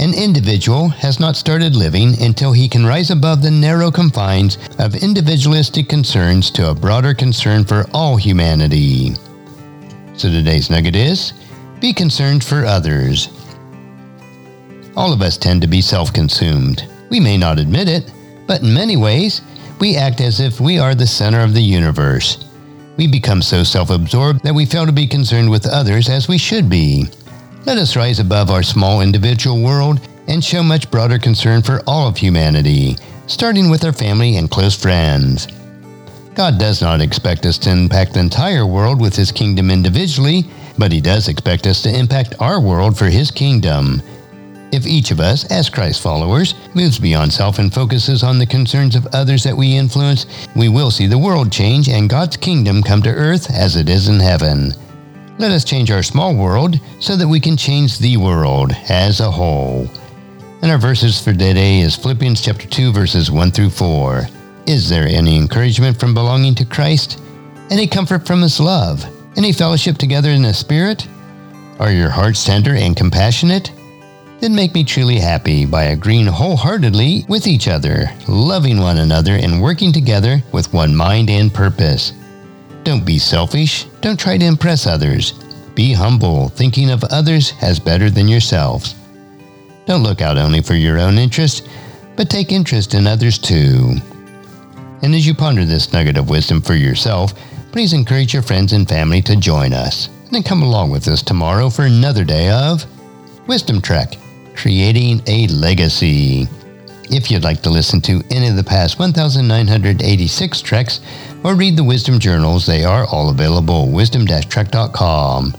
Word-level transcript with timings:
an 0.00 0.14
individual 0.14 0.88
has 0.88 1.20
not 1.20 1.36
started 1.36 1.76
living 1.76 2.20
until 2.22 2.52
he 2.52 2.66
can 2.66 2.86
rise 2.86 3.10
above 3.10 3.42
the 3.42 3.50
narrow 3.50 3.90
confines 3.90 4.56
of 4.78 4.94
individualistic 4.94 5.90
concerns 5.90 6.50
to 6.50 6.70
a 6.70 6.74
broader 6.74 7.12
concern 7.12 7.66
for 7.66 7.84
all 7.92 8.16
humanity. 8.16 9.12
So 10.14 10.30
today's 10.30 10.70
nugget 10.70 10.96
is 10.96 11.34
be 11.80 11.92
concerned 11.92 12.42
for 12.42 12.64
others. 12.64 13.28
All 14.96 15.12
of 15.12 15.20
us 15.20 15.36
tend 15.36 15.60
to 15.62 15.68
be 15.68 15.82
self 15.82 16.14
consumed. 16.14 16.88
We 17.10 17.20
may 17.20 17.36
not 17.36 17.58
admit 17.58 17.86
it, 17.86 18.10
but 18.46 18.62
in 18.62 18.72
many 18.72 18.96
ways, 18.96 19.42
we 19.80 19.96
act 19.96 20.22
as 20.22 20.40
if 20.40 20.60
we 20.60 20.78
are 20.78 20.94
the 20.94 21.06
center 21.06 21.40
of 21.40 21.52
the 21.52 21.62
universe. 21.62 22.46
We 22.96 23.06
become 23.06 23.42
so 23.42 23.62
self 23.64 23.90
absorbed 23.90 24.44
that 24.44 24.54
we 24.54 24.64
fail 24.64 24.86
to 24.86 24.92
be 24.92 25.06
concerned 25.06 25.50
with 25.50 25.66
others 25.66 26.08
as 26.08 26.26
we 26.26 26.38
should 26.38 26.70
be. 26.70 27.06
Let 27.66 27.76
us 27.76 27.94
rise 27.94 28.18
above 28.18 28.50
our 28.50 28.62
small 28.62 29.02
individual 29.02 29.62
world 29.62 30.00
and 30.26 30.42
show 30.42 30.62
much 30.62 30.90
broader 30.90 31.18
concern 31.18 31.60
for 31.60 31.82
all 31.86 32.08
of 32.08 32.16
humanity, 32.16 32.96
starting 33.26 33.68
with 33.68 33.84
our 33.84 33.92
family 33.92 34.36
and 34.36 34.50
close 34.50 34.74
friends. 34.74 35.46
God 36.34 36.58
does 36.58 36.80
not 36.80 37.02
expect 37.02 37.44
us 37.44 37.58
to 37.58 37.70
impact 37.70 38.14
the 38.14 38.20
entire 38.20 38.64
world 38.64 38.98
with 38.98 39.14
His 39.14 39.30
kingdom 39.30 39.70
individually, 39.70 40.44
but 40.78 40.90
He 40.90 41.02
does 41.02 41.28
expect 41.28 41.66
us 41.66 41.82
to 41.82 41.94
impact 41.94 42.34
our 42.40 42.60
world 42.60 42.96
for 42.96 43.06
His 43.06 43.30
kingdom. 43.30 44.00
If 44.72 44.86
each 44.86 45.10
of 45.10 45.20
us, 45.20 45.44
as 45.50 45.68
Christ 45.68 46.00
followers, 46.00 46.54
moves 46.74 46.98
beyond 46.98 47.30
self 47.30 47.58
and 47.58 47.72
focuses 47.72 48.22
on 48.22 48.38
the 48.38 48.46
concerns 48.46 48.96
of 48.96 49.06
others 49.12 49.44
that 49.44 49.56
we 49.56 49.76
influence, 49.76 50.24
we 50.56 50.70
will 50.70 50.90
see 50.90 51.06
the 51.06 51.18
world 51.18 51.52
change 51.52 51.90
and 51.90 52.08
God's 52.08 52.38
kingdom 52.38 52.82
come 52.82 53.02
to 53.02 53.10
earth 53.10 53.50
as 53.50 53.76
it 53.76 53.90
is 53.90 54.08
in 54.08 54.18
heaven. 54.18 54.72
Let 55.40 55.52
us 55.52 55.64
change 55.64 55.90
our 55.90 56.02
small 56.02 56.36
world 56.36 56.78
so 56.98 57.16
that 57.16 57.26
we 57.26 57.40
can 57.40 57.56
change 57.56 57.98
the 57.98 58.18
world 58.18 58.72
as 58.90 59.20
a 59.20 59.30
whole. 59.30 59.88
And 60.60 60.70
our 60.70 60.76
verses 60.76 61.18
for 61.18 61.32
today 61.32 61.80
is 61.80 61.96
Philippians 61.96 62.42
chapter 62.42 62.66
2 62.66 62.92
verses 62.92 63.30
1 63.30 63.50
through 63.50 63.70
4. 63.70 64.26
Is 64.66 64.90
there 64.90 65.06
any 65.06 65.38
encouragement 65.38 65.98
from 65.98 66.12
belonging 66.12 66.54
to 66.56 66.66
Christ? 66.66 67.22
Any 67.70 67.86
comfort 67.86 68.26
from 68.26 68.42
his 68.42 68.60
love? 68.60 69.02
Any 69.34 69.54
fellowship 69.54 69.96
together 69.96 70.28
in 70.28 70.42
the 70.42 70.52
Spirit? 70.52 71.08
Are 71.78 71.90
your 71.90 72.10
hearts 72.10 72.44
tender 72.44 72.74
and 72.74 72.94
compassionate? 72.94 73.72
Then 74.40 74.54
make 74.54 74.74
me 74.74 74.84
truly 74.84 75.18
happy 75.18 75.64
by 75.64 75.84
agreeing 75.84 76.26
wholeheartedly 76.26 77.24
with 77.30 77.46
each 77.46 77.66
other, 77.66 78.10
loving 78.28 78.78
one 78.78 78.98
another, 78.98 79.36
and 79.36 79.62
working 79.62 79.90
together 79.90 80.42
with 80.52 80.74
one 80.74 80.94
mind 80.94 81.30
and 81.30 81.50
purpose. 81.50 82.12
Don't 82.90 83.06
be 83.06 83.20
selfish. 83.20 83.84
Don't 84.00 84.18
try 84.18 84.36
to 84.36 84.44
impress 84.44 84.84
others. 84.84 85.30
Be 85.76 85.92
humble, 85.92 86.48
thinking 86.48 86.90
of 86.90 87.04
others 87.04 87.52
as 87.62 87.78
better 87.78 88.10
than 88.10 88.26
yourselves. 88.26 88.96
Don't 89.86 90.02
look 90.02 90.20
out 90.20 90.36
only 90.36 90.60
for 90.60 90.74
your 90.74 90.98
own 90.98 91.16
interest, 91.16 91.68
but 92.16 92.28
take 92.28 92.50
interest 92.50 92.94
in 92.94 93.06
others 93.06 93.38
too. 93.38 93.94
And 95.02 95.14
as 95.14 95.24
you 95.24 95.34
ponder 95.36 95.64
this 95.64 95.92
nugget 95.92 96.16
of 96.16 96.30
wisdom 96.30 96.60
for 96.60 96.74
yourself, 96.74 97.32
please 97.70 97.92
encourage 97.92 98.34
your 98.34 98.42
friends 98.42 98.72
and 98.72 98.88
family 98.88 99.22
to 99.22 99.36
join 99.36 99.72
us. 99.72 100.08
And 100.24 100.30
then 100.34 100.42
come 100.42 100.64
along 100.64 100.90
with 100.90 101.06
us 101.06 101.22
tomorrow 101.22 101.70
for 101.70 101.84
another 101.84 102.24
day 102.24 102.50
of 102.50 102.84
Wisdom 103.46 103.80
Trek, 103.80 104.16
creating 104.56 105.22
a 105.28 105.46
legacy. 105.46 106.48
If 107.08 107.30
you'd 107.30 107.44
like 107.44 107.62
to 107.62 107.70
listen 107.70 108.00
to 108.00 108.20
any 108.30 108.48
of 108.48 108.56
the 108.56 108.64
past 108.64 108.98
1,986 108.98 110.60
treks 110.60 111.00
or 111.44 111.54
read 111.54 111.76
the 111.76 111.84
Wisdom 111.84 112.18
Journals, 112.18 112.66
they 112.66 112.84
are 112.84 113.06
all 113.06 113.30
available 113.30 113.86
at 113.86 113.92
wisdom-trek.com. 113.92 115.54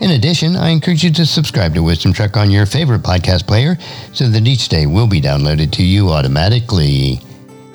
In 0.00 0.10
addition, 0.10 0.56
I 0.56 0.70
encourage 0.70 1.04
you 1.04 1.12
to 1.12 1.24
subscribe 1.24 1.74
to 1.74 1.82
Wisdom 1.82 2.12
Trek 2.12 2.36
on 2.36 2.50
your 2.50 2.66
favorite 2.66 3.02
podcast 3.02 3.46
player 3.46 3.76
so 4.12 4.28
that 4.28 4.46
each 4.46 4.68
day 4.68 4.86
will 4.86 5.06
be 5.06 5.20
downloaded 5.20 5.70
to 5.72 5.84
you 5.84 6.10
automatically. 6.10 7.20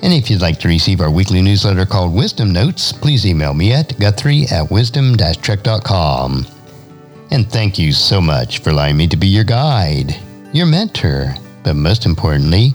And 0.02 0.12
if 0.12 0.30
you'd 0.30 0.42
like 0.42 0.58
to 0.60 0.68
receive 0.68 1.00
our 1.00 1.10
weekly 1.10 1.42
newsletter 1.42 1.86
called 1.86 2.14
Wisdom 2.14 2.52
Notes, 2.52 2.92
please 2.92 3.26
email 3.26 3.54
me 3.54 3.72
at 3.72 3.98
guthrie 3.98 4.46
at 4.50 4.70
wisdom-trek.com. 4.70 6.46
And 7.30 7.50
thank 7.50 7.78
you 7.78 7.92
so 7.92 8.20
much 8.20 8.58
for 8.58 8.70
allowing 8.70 8.96
me 8.96 9.06
to 9.08 9.16
be 9.16 9.28
your 9.28 9.44
guide, 9.44 10.16
your 10.52 10.66
mentor, 10.66 11.34
but 11.62 11.74
most 11.74 12.06
importantly, 12.06 12.74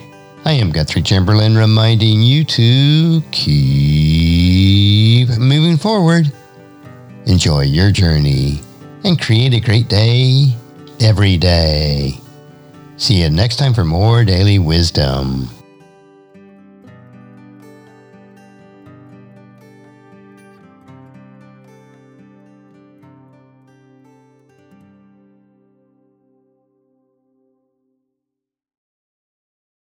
I 0.43 0.53
am 0.53 0.71
Guthrie 0.71 1.03
Chamberlain 1.03 1.55
reminding 1.55 2.23
you 2.23 2.43
to 2.45 3.21
keep 3.31 3.59
moving 5.37 5.77
forward. 5.77 6.31
Enjoy 7.27 7.61
your 7.61 7.91
journey 7.91 8.59
and 9.03 9.21
create 9.21 9.53
a 9.53 9.59
great 9.59 9.87
day 9.87 10.55
every 10.99 11.37
day. 11.37 12.19
See 12.97 13.21
you 13.21 13.29
next 13.29 13.57
time 13.57 13.75
for 13.75 13.83
more 13.83 14.25
daily 14.25 14.57
wisdom. 14.57 15.47